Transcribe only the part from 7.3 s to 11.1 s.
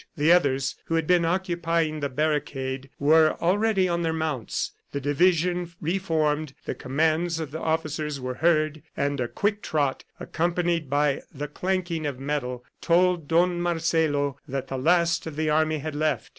of the officers were heard and a quick trot, accompanied